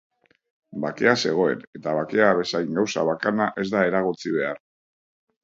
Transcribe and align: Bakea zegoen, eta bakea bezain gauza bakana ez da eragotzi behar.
Bakea 0.85 1.11
zegoen, 1.27 1.61
eta 1.79 1.93
bakea 1.97 2.31
bezain 2.41 2.73
gauza 2.79 3.05
bakana 3.11 3.49
ez 3.67 3.69
da 3.77 3.85
eragotzi 3.93 4.35
behar. 4.41 4.61